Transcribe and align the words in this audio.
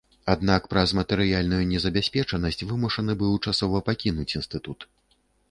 Аднак 0.33 0.61
праз 0.71 0.93
матэрыяльную 0.99 1.59
незабяспечанасць 1.73 2.65
вымушаны 2.71 3.17
быў 3.21 3.37
часова 3.45 3.85
пакінуць 3.93 4.29
інстытут. 4.37 4.91